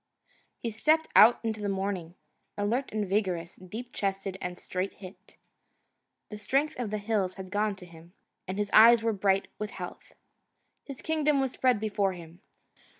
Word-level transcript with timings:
He 0.57 0.71
stepped 0.71 1.09
out 1.15 1.39
into 1.43 1.61
the 1.61 1.69
morning, 1.69 2.15
alert 2.57 2.89
and 2.91 3.07
vigorous, 3.07 3.57
deep 3.57 3.93
chested 3.93 4.35
and 4.41 4.57
straight 4.57 4.93
hipped. 4.93 5.37
The 6.29 6.37
strength 6.39 6.79
of 6.79 6.89
the 6.89 6.97
hills 6.97 7.35
had 7.35 7.51
gone 7.51 7.69
into 7.69 7.85
him, 7.85 8.13
and 8.47 8.57
his 8.57 8.71
eyes 8.73 9.03
were 9.03 9.13
bright 9.13 9.47
with 9.59 9.69
health. 9.69 10.13
His 10.85 11.03
kingdom 11.03 11.39
was 11.39 11.51
spread 11.51 11.79
before 11.79 12.13
him. 12.13 12.41